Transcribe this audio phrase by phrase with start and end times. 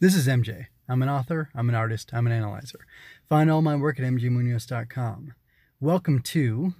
[0.00, 0.68] This is MJ.
[0.88, 2.86] I'm an author, I'm an artist, I'm an analyzer.
[3.28, 5.34] Find all my work at mjmunoz.com.
[5.78, 6.72] Welcome to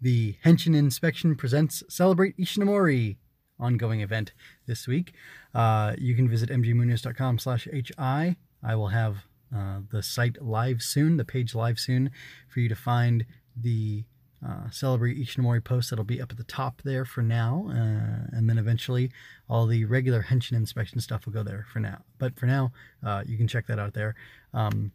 [0.00, 3.16] the Henshin Inspection Presents Celebrate Ishinomori
[3.58, 4.34] ongoing event
[4.68, 5.14] this week.
[5.52, 7.66] Uh, you can visit mjmunoz.com slash
[7.98, 8.36] hi.
[8.62, 12.12] I will have uh, the site live soon, the page live soon,
[12.46, 13.26] for you to find
[13.60, 14.04] the
[14.44, 18.48] uh, celebrate Ishinomori post that'll be up at the top there for now, uh, and
[18.48, 19.10] then eventually
[19.48, 22.02] all the regular Henshin inspection stuff will go there for now.
[22.18, 22.72] But for now,
[23.04, 24.14] uh, you can check that out there.
[24.52, 24.92] Um,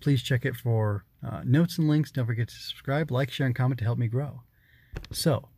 [0.00, 2.10] please check it for uh, notes and links.
[2.10, 4.42] Don't forget to subscribe, like, share, and comment to help me grow.
[5.10, 5.48] So,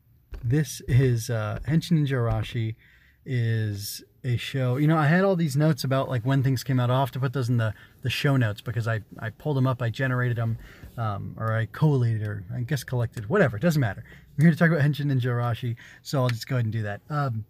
[0.42, 2.76] this is uh, Henshin Ninja Arashi
[3.24, 4.76] is a show.
[4.76, 6.90] You know, I had all these notes about like when things came out.
[6.90, 7.72] I'll have to put those in the,
[8.02, 10.58] the show notes because I, I pulled them up, I generated them,
[10.98, 13.56] um, or I collated, or I guess collected, whatever.
[13.56, 14.04] It doesn't matter.
[14.36, 16.82] I'm here to talk about Henshin Ninja Arashi, so I'll just go ahead and do
[16.82, 17.00] that.
[17.08, 17.44] Um,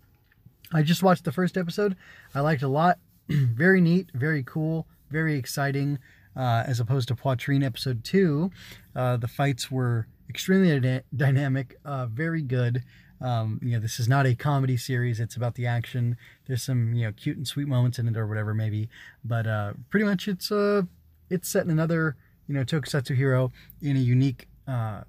[0.73, 1.97] I just watched the first episode.
[2.35, 2.99] I liked a lot.
[3.29, 5.99] very neat, very cool, very exciting.
[6.37, 8.51] Uh, as opposed to Poitrine episode two,
[8.95, 12.83] uh, the fights were extremely dy- dynamic, uh, very good.
[13.21, 15.21] Um, you know, this is not a comedy series.
[15.21, 16.17] It's about the action.
[16.47, 18.89] There's some, you know, cute and sweet moments in it or whatever, maybe.
[19.25, 20.83] But uh, pretty much it's uh,
[21.31, 25.03] it's set in another, you know, tokusatsu hero in a unique uh,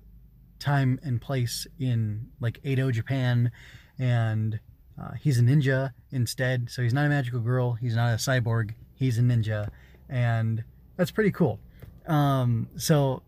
[0.59, 3.51] time and place in like Edo, Japan.
[3.99, 4.59] And
[4.99, 6.69] uh, he's a ninja instead.
[6.69, 7.73] So he's not a magical girl.
[7.73, 8.73] He's not a cyborg.
[8.93, 9.69] He's a ninja.
[10.09, 10.63] And
[10.95, 11.59] that's pretty cool.
[12.07, 13.21] Um, so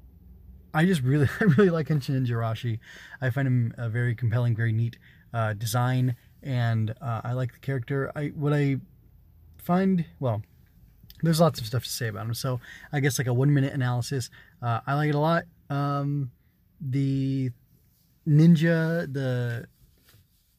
[0.73, 2.79] I just really, I really like Henshin Ninja
[3.21, 4.97] I find him a very compelling, very neat
[5.33, 8.11] uh, design, and uh, I like the character.
[8.15, 8.77] I what I
[9.57, 10.41] find well,
[11.21, 12.33] there's lots of stuff to say about him.
[12.33, 12.59] So
[12.91, 14.29] I guess like a one minute analysis.
[14.61, 15.43] Uh, I like it a lot.
[15.69, 16.31] Um,
[16.81, 17.51] the
[18.27, 19.67] ninja, the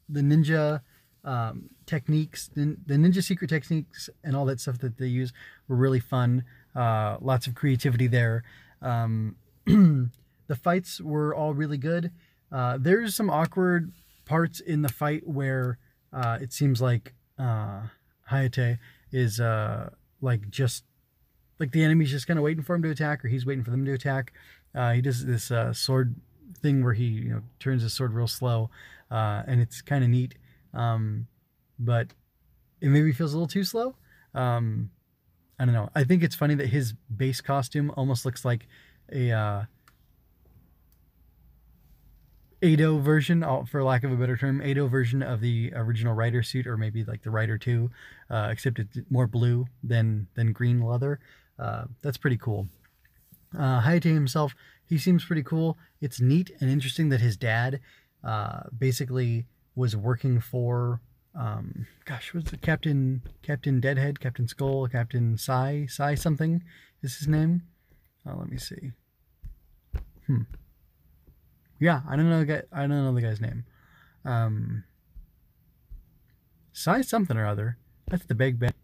[0.09, 0.81] the ninja
[1.25, 5.33] um, techniques, the, the ninja secret techniques, and all that stuff that they use
[5.69, 6.45] were really fun.
[6.75, 8.43] Uh, lots of creativity there.
[8.83, 12.11] Um, the fights were all really good.
[12.53, 13.93] Uh, there's some awkward
[14.25, 15.79] parts in the fight where
[16.13, 17.83] uh, it seems like uh,
[18.31, 18.79] Hayate
[19.13, 19.91] is uh,
[20.21, 20.85] like just
[21.59, 23.71] like the enemy's just kind of waiting for him to attack, or he's waiting for
[23.71, 24.33] them to attack.
[24.75, 26.15] Uh, he does this uh, sword
[26.63, 28.71] thing where he you know turns his sword real slow,
[29.11, 30.35] uh, and it's kind of neat.
[30.73, 31.27] Um,
[31.79, 32.09] but
[32.81, 33.97] it maybe feels a little too slow.
[34.35, 34.91] Um,
[35.59, 35.91] I don't know.
[35.95, 38.67] I think it's funny that his base costume almost looks like
[39.13, 39.65] a uh,
[42.63, 46.67] Edo version, for lack of a better term, Edo version of the original Rider suit,
[46.67, 47.91] or maybe like the Rider Two,
[48.29, 51.21] uh, except it's more blue than than green leather.
[51.59, 52.69] Uh, that's pretty cool.
[53.59, 54.55] Uh, Hayate himself,
[54.87, 55.79] he seems pretty cool.
[56.01, 57.81] It's neat and interesting that his dad
[58.23, 61.01] uh, basically was working for,
[61.35, 66.63] um, gosh, was it Captain Captain Deadhead, Captain Skull, Captain Sai, Sai something
[67.03, 67.63] is his name.
[68.27, 68.93] Uh, let me see.
[70.31, 70.43] Hmm.
[71.81, 72.63] Yeah, I don't know the guy.
[72.73, 73.65] I don't know the guy's name.
[74.25, 74.85] Um,
[76.73, 77.79] Sai something or other.
[78.07, 78.75] That's the big bad.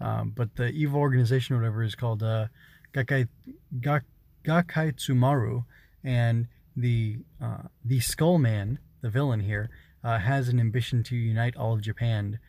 [0.00, 2.48] Um, but the evil organization or whatever is called uh,
[2.92, 3.28] Gakai
[3.78, 4.02] Gak,
[4.44, 5.66] Gakai Tsumaru,
[6.02, 9.70] and the uh, the Skull Man, the villain here,
[10.02, 12.40] uh, has an ambition to unite all of Japan,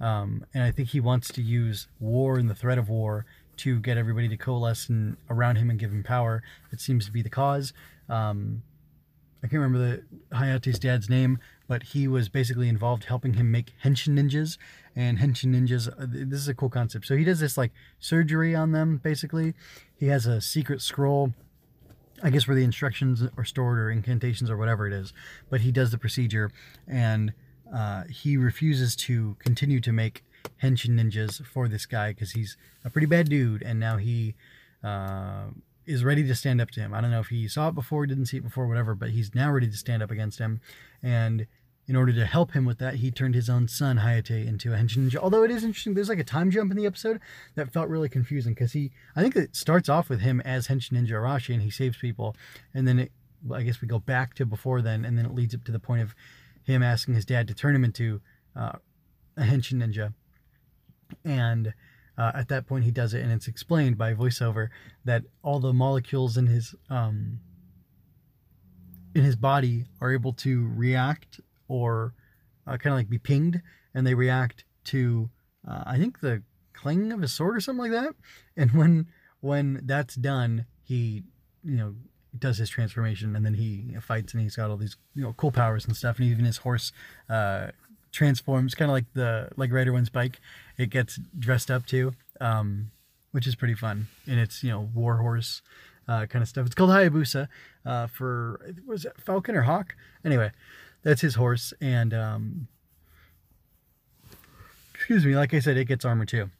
[0.00, 3.26] um, and I think he wants to use war and the threat of war
[3.60, 6.42] to get everybody to coalesce and around him and give him power.
[6.72, 7.72] It seems to be the cause.
[8.08, 8.62] Um,
[9.42, 13.72] I can't remember the Hayate's dad's name, but he was basically involved helping him make
[13.82, 14.58] henshin ninjas.
[14.94, 17.06] And henshin ninjas, uh, this is a cool concept.
[17.06, 19.54] So he does this like surgery on them, basically.
[19.96, 21.32] He has a secret scroll,
[22.22, 25.12] I guess where the instructions are stored or incantations or whatever it is.
[25.48, 26.50] But he does the procedure
[26.86, 27.32] and
[27.74, 30.24] uh, he refuses to continue to make
[30.62, 34.34] henshin ninjas for this guy because he's a pretty bad dude, and now he
[34.82, 35.44] uh,
[35.86, 36.94] is ready to stand up to him.
[36.94, 39.34] I don't know if he saw it before, didn't see it before, whatever, but he's
[39.34, 40.60] now ready to stand up against him.
[41.02, 41.46] And
[41.86, 44.76] in order to help him with that, he turned his own son Hayate into a
[44.76, 45.16] henshin ninja.
[45.16, 47.20] Although it is interesting, there's like a time jump in the episode
[47.56, 50.92] that felt really confusing because he, I think it starts off with him as henshin
[50.92, 52.36] ninja Arashi and he saves people,
[52.72, 53.12] and then it,
[53.52, 55.80] I guess we go back to before then, and then it leads up to the
[55.80, 56.14] point of
[56.62, 58.20] him asking his dad to turn him into
[58.54, 58.72] uh,
[59.36, 60.12] a henshin ninja
[61.24, 61.74] and
[62.18, 64.68] uh, at that point he does it and it's explained by voiceover
[65.04, 67.40] that all the molecules in his um,
[69.14, 72.14] in his body are able to react or
[72.66, 73.60] uh, kind of like be pinged
[73.94, 75.30] and they react to
[75.66, 76.42] uh, i think the
[76.80, 78.14] clanging of his sword or something like that.
[78.56, 79.06] And when
[79.40, 81.22] when that's done he
[81.64, 81.94] you know
[82.38, 85.50] does his transformation and then he fights and he's got all these you know cool
[85.50, 86.92] powers and stuff and even his horse
[87.28, 87.68] uh,
[88.12, 90.40] transforms, kind of like the like Rider One's bike.
[90.76, 92.90] It gets dressed up too, um,
[93.32, 94.08] which is pretty fun.
[94.26, 95.62] And it's you know war horse
[96.08, 96.66] uh, kind of stuff.
[96.66, 97.48] It's called Hayabusa
[97.86, 99.94] uh, for was it Falcon or Hawk?
[100.24, 100.50] Anyway,
[101.02, 102.68] that's his horse, and um,
[104.94, 106.50] excuse me, like I said, it gets armor too.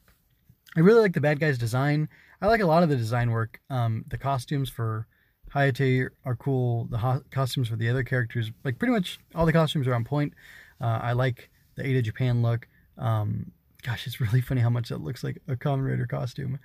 [0.75, 2.07] I really like the bad guy's design.
[2.41, 3.59] I like a lot of the design work.
[3.69, 5.05] Um, the costumes for
[5.53, 6.85] Hayate are cool.
[6.85, 10.05] The ho- costumes for the other characters, like pretty much all the costumes are on
[10.05, 10.33] point.
[10.81, 12.67] Uh, I like the Edo Japan look.
[12.97, 13.51] Um,
[13.83, 16.59] gosh, it's really funny how much that looks like a Kamen Rider costume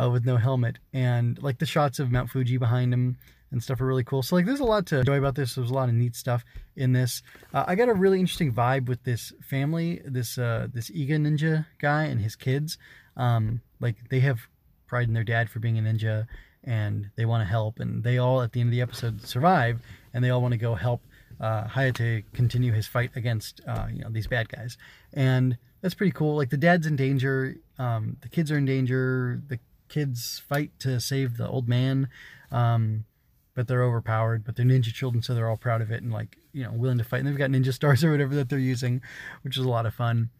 [0.00, 0.78] uh, with no helmet.
[0.92, 3.18] And like the shots of Mount Fuji behind him
[3.50, 4.22] and stuff are really cool.
[4.22, 5.54] So like there's a lot to enjoy about this.
[5.54, 6.44] There's a lot of neat stuff
[6.76, 7.22] in this.
[7.52, 11.66] Uh, I got a really interesting vibe with this family, this uh, this Iga ninja
[11.78, 12.78] guy and his kids.
[13.16, 14.40] Um, like they have
[14.86, 16.26] pride in their dad for being a ninja
[16.64, 19.80] and they want to help and they all at the end of the episode survive
[20.12, 21.02] and they all want to go help
[21.44, 24.78] uh, Hayate continue his fight against uh, you know these bad guys.
[25.12, 26.36] And that's pretty cool.
[26.36, 27.56] Like the dad's in danger.
[27.78, 29.42] Um, the kids are in danger.
[29.46, 29.58] The
[29.88, 32.08] kids fight to save the old man
[32.50, 33.04] um,
[33.52, 36.38] but they're overpowered but they're ninja children so they're all proud of it and like
[36.52, 37.18] you know willing to fight.
[37.18, 39.02] And they've got ninja stars or whatever that they're using
[39.42, 40.30] which is a lot of fun.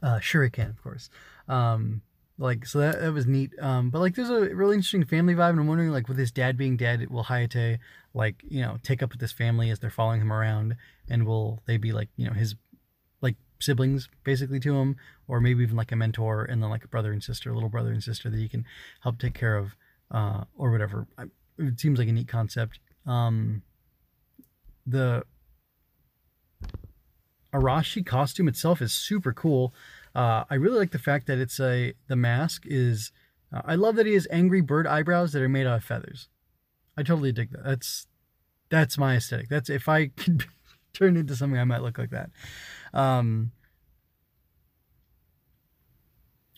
[0.00, 1.10] Uh, shuriken of course.
[1.48, 2.02] Um,
[2.38, 3.52] like so that, that was neat.
[3.60, 6.32] Um but like there's a really interesting family vibe and i'm wondering like with his
[6.32, 7.78] dad being dead will hayate
[8.12, 10.76] like you know take up with this family as they're following him around?
[11.08, 12.54] And will they be like you know his
[13.20, 14.96] like siblings basically to him?
[15.28, 17.92] Or maybe even like a mentor and then like a brother and sister little brother
[17.92, 18.64] and sister that he can
[19.00, 19.76] help take care of
[20.10, 21.06] uh or whatever.
[21.58, 22.78] It seems like a neat concept.
[23.06, 23.62] Um
[24.86, 25.24] the
[27.54, 29.72] arashi costume itself is super cool
[30.14, 33.12] uh, I really like the fact that it's a the mask is.
[33.52, 36.28] Uh, I love that he has angry bird eyebrows that are made out of feathers.
[36.96, 37.64] I totally dig that.
[37.64, 38.06] That's
[38.70, 39.48] that's my aesthetic.
[39.48, 40.46] That's if I could
[40.92, 42.30] turn into something, I might look like that.
[42.92, 43.52] Um,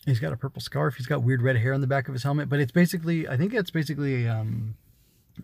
[0.05, 0.95] he's got a purple scarf.
[0.95, 3.37] He's got weird red hair on the back of his helmet, but it's basically I
[3.37, 4.75] think that's basically um,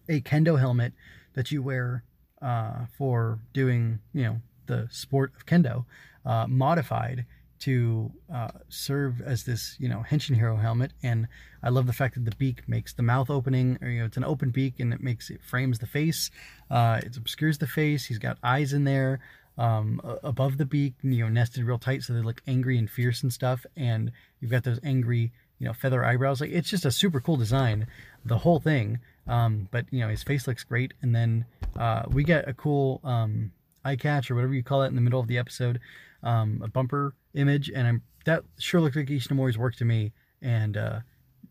[0.07, 0.93] a kendo helmet
[1.33, 2.03] that you wear
[2.41, 5.85] uh, for doing you know the sport of kendo,
[6.25, 7.25] uh, modified
[7.63, 10.91] to uh, serve as this, you know, Henshin Hero helmet.
[11.01, 11.29] And
[11.61, 14.17] I love the fact that the beak makes the mouth opening, or, you know, it's
[14.17, 16.29] an open beak and it makes it frames the face.
[16.69, 18.05] Uh, it obscures the face.
[18.05, 19.21] He's got eyes in there
[19.57, 23.23] um, above the beak, you know, nested real tight so they look angry and fierce
[23.23, 23.65] and stuff.
[23.77, 24.11] And
[24.41, 26.41] you've got those angry, you know, feather eyebrows.
[26.41, 27.87] Like it's just a super cool design,
[28.25, 28.99] the whole thing.
[29.25, 30.93] Um, but you know, his face looks great.
[31.01, 31.45] And then
[31.77, 33.53] uh, we get a cool um,
[33.85, 35.79] eye catch or whatever you call it in the middle of the episode
[36.23, 40.13] um, a bumper image, and I'm that sure looks like Ishinomori's work to me.
[40.41, 40.99] And uh,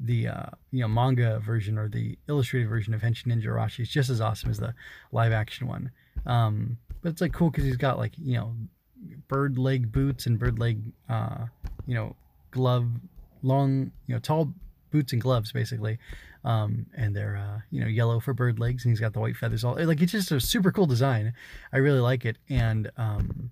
[0.00, 3.88] the uh, you know manga version or the illustrated version of Henshin Ninja Arashi is
[3.88, 4.74] just as awesome as the
[5.12, 5.90] live action one.
[6.26, 8.54] Um, but it's like cool because he's got like you know
[9.28, 11.46] bird leg boots and bird leg uh,
[11.86, 12.16] you know
[12.50, 12.86] glove
[13.42, 14.52] long you know tall
[14.90, 15.98] boots and gloves basically
[16.44, 19.36] um, and they're uh, you know yellow for bird legs and he's got the white
[19.36, 21.32] feathers all like it's just a super cool design
[21.72, 23.50] i really like it and um,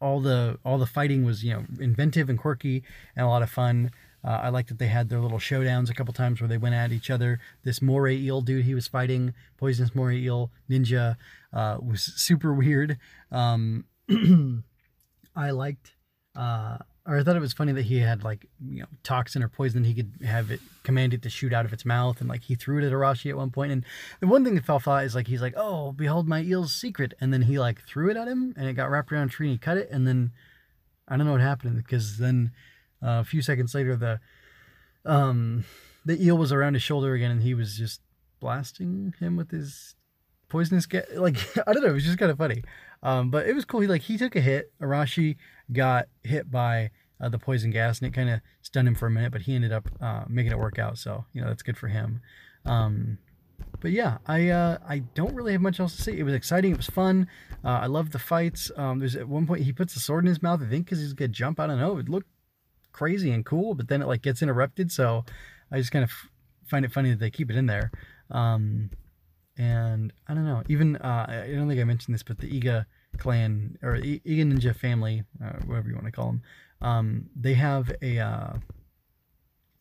[0.00, 2.82] all the all the fighting was you know inventive and quirky
[3.16, 3.90] and a lot of fun.
[4.22, 6.74] Uh, I like that they had their little showdowns a couple times where they went
[6.74, 7.40] at each other.
[7.64, 11.16] This moray eel dude he was fighting, poisonous moray eel ninja,
[11.52, 12.98] uh, was super weird.
[13.32, 13.86] Um,
[15.36, 15.94] I liked
[16.36, 19.48] uh, or I thought it was funny that he had like you know toxin or
[19.48, 22.54] poison he could have it commanded to shoot out of its mouth and like he
[22.54, 23.84] threw it at Arashi at one point and
[24.20, 27.14] the one thing that fell flat is like he's like oh behold my eel's secret
[27.20, 29.48] and then he like threw it at him and it got wrapped around a tree
[29.48, 30.32] and he cut it and then
[31.08, 32.52] I don't know what happened because then
[33.02, 34.20] uh, a few seconds later the
[35.04, 35.64] um
[36.04, 38.00] the eel was around his shoulder again and he was just
[38.40, 39.94] blasting him with his
[40.50, 42.62] poisonous gas like I don't know it was just kind of funny
[43.02, 45.36] um but it was cool he like he took a hit Arashi
[45.72, 46.90] got hit by
[47.20, 49.54] uh, the poison gas and it kind of stunned him for a minute, but he
[49.54, 50.98] ended up uh, making it work out.
[50.98, 52.20] So, you know, that's good for him.
[52.64, 53.18] Um,
[53.80, 56.18] but yeah, I uh, I don't really have much else to say.
[56.18, 56.72] It was exciting.
[56.72, 57.28] It was fun.
[57.64, 58.70] Uh, I loved the fights.
[58.76, 60.62] Um, there's at one point he puts a sword in his mouth.
[60.62, 61.60] I think because he's gonna jump.
[61.60, 61.98] I don't know.
[61.98, 62.28] It looked
[62.92, 64.90] crazy and cool, but then it like gets interrupted.
[64.92, 65.24] So
[65.70, 66.10] I just kind of
[66.66, 67.90] find it funny that they keep it in there.
[68.30, 68.90] Um,
[69.60, 70.62] and I don't know.
[70.68, 72.86] Even uh, I don't think I mentioned this, but the Iga
[73.18, 76.42] clan or Iga Ninja family, uh, whatever you want to call them,
[76.80, 78.52] um, they have a uh,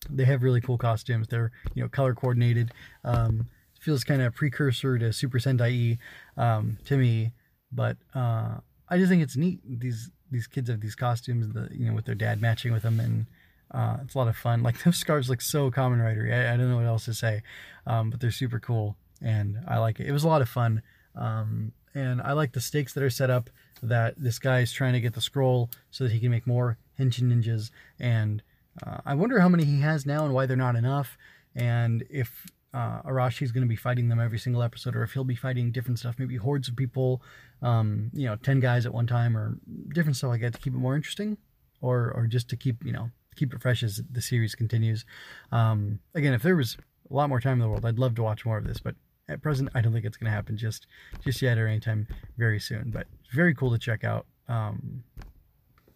[0.09, 1.29] they have really cool costumes.
[1.29, 2.71] They're you know color coordinated.
[3.05, 3.47] Um,
[3.79, 5.97] feels kind of precursor to Super Sentai
[6.35, 7.31] um, to me,
[7.71, 8.55] but uh,
[8.89, 9.61] I just think it's neat.
[9.63, 12.99] These these kids have these costumes, the you know with their dad matching with them,
[12.99, 13.27] and
[13.71, 14.61] uh, it's a lot of fun.
[14.61, 16.29] Like those scarves look so Kamen Rider.
[16.33, 17.43] I, I don't know what else to say,
[17.87, 20.07] um, but they're super cool, and I like it.
[20.07, 20.81] It was a lot of fun
[21.15, 23.49] Um, and I like the stakes that are set up
[23.81, 26.77] that this guy is trying to get the scroll so that he can make more
[26.99, 27.71] Henshin ninjas.
[27.99, 28.43] And
[28.85, 31.17] uh, I wonder how many he has now and why they're not enough.
[31.55, 35.23] And if uh, Arashi's going to be fighting them every single episode, or if he'll
[35.23, 37.21] be fighting different stuff, maybe hordes of people,
[37.61, 39.57] um, you know, 10 guys at one time, or
[39.93, 41.37] different stuff like that to keep it more interesting,
[41.81, 45.05] or, or just to keep, you know, keep it fresh as the series continues.
[45.51, 46.77] Um, again, if there was
[47.09, 48.95] a lot more time in the world, I'd love to watch more of this, but
[49.29, 50.87] at present, I don't think it's going to happen just
[51.23, 52.07] just yet or anytime
[52.37, 52.91] very soon.
[52.91, 54.25] But very cool to check out.
[54.47, 55.03] Um,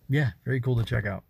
[0.10, 1.24] yeah, very cool to check out.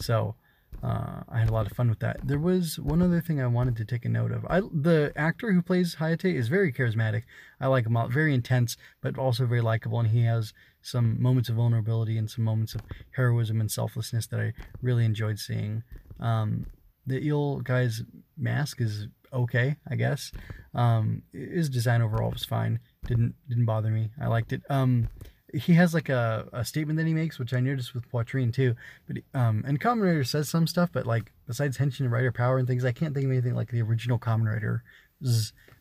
[0.00, 0.36] So
[0.82, 2.18] uh, I had a lot of fun with that.
[2.22, 4.44] There was one other thing I wanted to take a note of.
[4.48, 7.22] I, the actor who plays Hayate is very charismatic.
[7.60, 8.12] I like him a lot.
[8.12, 12.44] Very intense, but also very likable, and he has some moments of vulnerability and some
[12.44, 12.82] moments of
[13.12, 15.82] heroism and selflessness that I really enjoyed seeing.
[16.20, 16.66] Um,
[17.06, 18.02] the eel guy's
[18.36, 20.32] mask is okay, I guess.
[20.74, 22.80] Um, his design overall was fine.
[23.06, 24.10] Didn't didn't bother me.
[24.20, 24.62] I liked it.
[24.68, 25.08] Um,
[25.54, 28.74] he has like a, a statement that he makes, which I noticed with Poitrine too.
[29.06, 32.58] But um, and Kamen Rider says some stuff, but like besides Henshin and Rider Power
[32.58, 34.82] and things, I can't think of anything like the original Kamen Rider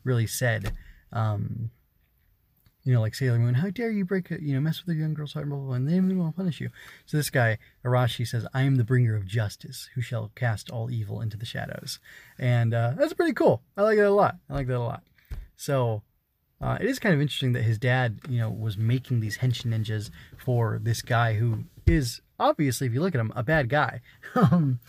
[0.03, 0.71] really said.
[1.11, 1.71] Um,
[2.85, 4.99] you know, like Sailor Moon, how dare you break, a, you know, mess with a
[4.99, 6.69] young girl's heart, blah, blah, blah, and then we will punish you.
[7.07, 10.91] So this guy, Arashi, says, I am the bringer of justice, who shall cast all
[10.91, 11.99] evil into the shadows.
[12.37, 13.63] And uh, that's pretty cool.
[13.75, 14.35] I like that a lot.
[14.49, 15.03] I like that a lot.
[15.57, 16.03] So
[16.61, 19.65] uh, it is kind of interesting that his dad, you know, was making these hench
[19.65, 24.01] ninjas for this guy who is obviously, if you look at him, a bad guy.
[24.35, 24.79] Um,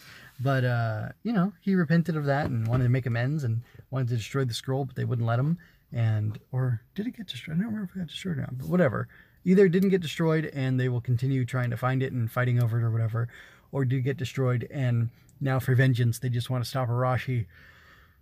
[0.41, 4.09] but uh, you know, he repented of that and wanted to make amends and wanted
[4.09, 5.57] to destroy the scroll, but they wouldn't let him
[5.97, 7.57] and or did it get destroyed?
[7.57, 9.09] I don't remember if it got destroyed or not, but whatever.
[9.45, 12.79] Either didn't get destroyed and they will continue trying to find it and fighting over
[12.79, 13.29] it or whatever,
[13.73, 15.09] or did get destroyed and
[15.41, 17.47] now for vengeance they just want to stop Arashi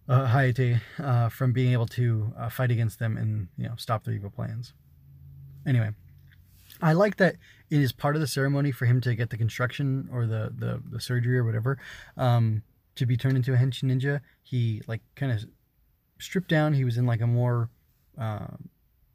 [0.08, 4.04] uh, Hayate uh, from being able to uh, fight against them and you know stop
[4.04, 4.72] their evil plans.
[5.66, 5.90] Anyway,
[6.80, 7.36] I like that
[7.70, 10.80] it is part of the ceremony for him to get the construction or the the,
[10.90, 11.78] the surgery or whatever
[12.16, 12.62] um,
[12.94, 14.20] to be turned into a henshin ninja.
[14.42, 15.44] He like kind of
[16.24, 16.74] stripped down.
[16.74, 17.68] He was in like a more,
[18.18, 18.46] uh,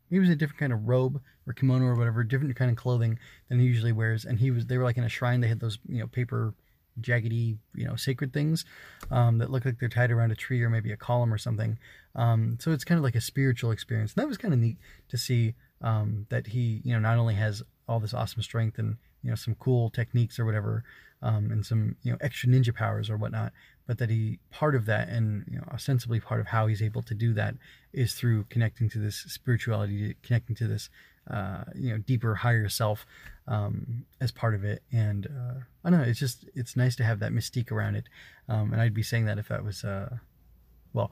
[0.09, 3.19] he was a different kind of robe or kimono or whatever, different kind of clothing
[3.47, 4.25] than he usually wears.
[4.25, 5.41] And he was, they were like in a shrine.
[5.41, 6.53] They had those, you know, paper
[7.01, 8.65] jaggedy, you know, sacred things
[9.11, 11.77] um, that look like they're tied around a tree or maybe a column or something.
[12.15, 14.13] Um, so it's kind of like a spiritual experience.
[14.13, 14.77] And that was kind of neat
[15.09, 18.97] to see um, that he, you know, not only has all this awesome strength and,
[19.23, 20.83] you know, some cool techniques or whatever,
[21.21, 23.51] um, and some, you know, extra ninja powers or whatnot,
[23.89, 27.01] but that he part of that and you know ostensibly part of how he's able
[27.01, 27.55] to do that
[27.91, 30.91] is through connecting to this spirituality connecting to this
[31.27, 33.07] uh, you know deeper higher self
[33.47, 34.83] um, as part of it.
[34.91, 38.05] And uh, i don't know it's just it's nice to have that mystique around it.
[38.47, 40.17] Um, and i'd be saying that if that was uh,
[40.93, 41.11] well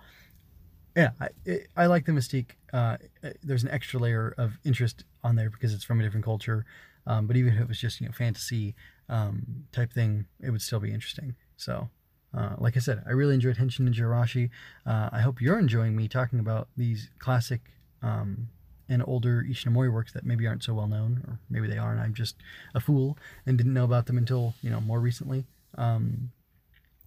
[0.95, 2.51] yeah i, it, I like the mystique.
[2.71, 2.97] Uh,
[3.41, 6.63] there's an extra layer of interest on there because it's from a different culture.
[7.07, 8.75] Um, but even if it was just you know fantasy
[9.09, 11.33] um, type thing it would still be interesting.
[11.55, 11.89] So
[12.35, 14.49] uh, like I said, I really enjoyed Henshin Ninja Arashi.
[14.85, 17.61] Uh, I hope you're enjoying me talking about these classic
[18.01, 18.49] um,
[18.89, 21.99] and older Ishinomori works that maybe aren't so well known, or maybe they are, and
[21.99, 22.35] I'm just
[22.73, 25.45] a fool and didn't know about them until you know more recently.
[25.77, 26.31] Um,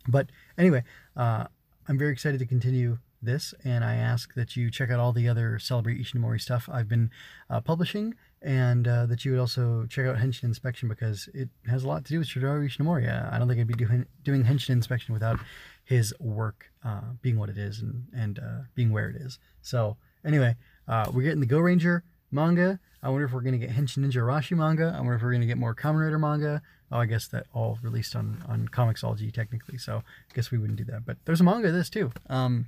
[0.08, 0.84] but anyway,
[1.16, 1.46] uh,
[1.88, 5.28] I'm very excited to continue this, and I ask that you check out all the
[5.28, 7.10] other Celebrate Ishinomori stuff I've been
[7.48, 11.84] uh, publishing and uh, that you would also check out Henshin Inspection because it has
[11.84, 13.32] a lot to do with Shotaro Ishinomori.
[13.32, 15.38] I don't think I'd be doing doing Henshin Inspection without
[15.84, 19.38] his work uh, being what it is and and uh, being where it is.
[19.60, 20.56] So anyway,
[20.88, 22.78] uh, we're getting the Go Ranger manga.
[23.02, 24.92] I wonder if we're gonna get Henshin Ninja Arashi manga.
[24.94, 26.62] I wonder if we're gonna get more Kamen Rider manga.
[26.92, 30.78] Oh, I guess that all released on on Comixology technically, so I guess we wouldn't
[30.78, 31.04] do that.
[31.04, 32.10] But there's a manga of this too.
[32.28, 32.66] Um,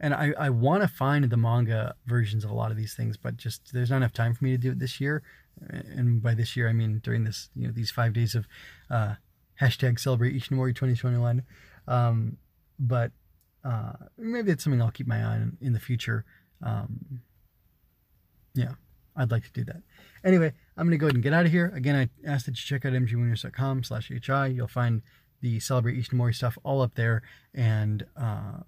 [0.00, 3.16] and I, I want to find the manga versions of a lot of these things,
[3.16, 5.22] but just there's not enough time for me to do it this year.
[5.68, 8.46] And by this year, I mean during this, you know, these five days of
[8.90, 9.14] uh,
[9.60, 11.42] hashtag celebrate Ishinomori 2021.
[11.86, 12.38] Um,
[12.78, 13.12] but
[13.64, 16.24] uh, maybe it's something I'll keep my eye on in the future.
[16.62, 17.20] Um,
[18.54, 18.72] yeah,
[19.16, 19.82] I'd like to do that.
[20.24, 21.72] Anyway, I'm going to go ahead and get out of here.
[21.74, 24.48] Again, I ask that you check out mjmunoz.com slash HI.
[24.48, 25.02] You'll find
[25.40, 27.22] the Celebrate Ishinomori stuff all up there.
[27.54, 28.60] And uh,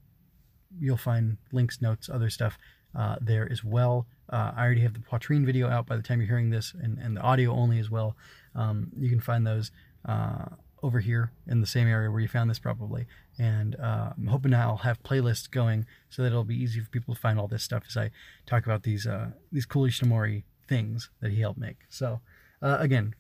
[0.79, 2.59] you'll find links, notes, other stuff
[2.95, 4.07] uh, there as well.
[4.31, 6.99] Uh, I already have the Poitrine video out by the time you're hearing this, and,
[6.99, 8.17] and the audio only as well.
[8.55, 9.71] Um, you can find those
[10.07, 10.47] uh,
[10.83, 13.07] over here in the same area where you found this probably.
[13.39, 17.15] And uh, I'm hoping I'll have playlists going so that it'll be easy for people
[17.15, 18.11] to find all this stuff as I
[18.47, 21.79] talk about these uh, these cool Ishinomori things that he helped make.
[21.89, 22.21] So
[22.63, 23.15] uh, again,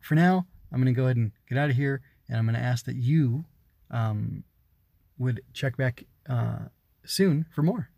[0.00, 2.56] for now, I'm going to go ahead and get out of here, and I'm going
[2.56, 3.44] to ask that you
[3.90, 4.44] um,
[5.16, 6.68] would check back uh,
[7.04, 7.90] soon for more.